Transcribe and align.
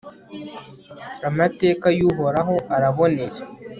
amateka 1.29 1.87
y'uhoraho 1.97 2.55
araboneye 2.75 3.39